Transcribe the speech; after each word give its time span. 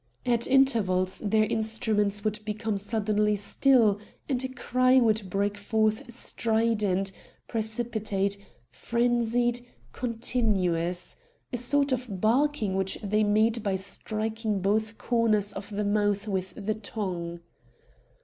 At 0.25 0.47
intervals 0.47 1.19
their 1.23 1.43
instruments 1.43 2.23
would 2.23 2.43
become 2.43 2.75
suddenly 2.79 3.35
still, 3.35 3.99
and 4.27 4.43
a 4.43 4.47
cry 4.47 4.97
would 4.99 5.29
break 5.29 5.59
forth 5.59 6.11
strident, 6.11 7.11
precipitate, 7.47 8.35
frenzied, 8.71 9.61
continuous, 9.93 11.17
a 11.53 11.57
sort 11.57 11.91
of 11.91 12.19
barking 12.19 12.75
which 12.75 12.97
they 13.03 13.23
made 13.23 13.61
by 13.61 13.75
striking 13.75 14.59
both 14.59 14.97
corners 14.97 15.53
of 15.53 15.69
the 15.69 15.85
mouth 15.85 16.27
with 16.27 16.55
the 16.57 16.73
tongue. 16.73 17.39